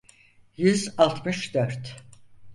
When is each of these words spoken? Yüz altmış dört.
Yüz 0.57 0.93
altmış 0.97 1.53
dört. 1.53 2.03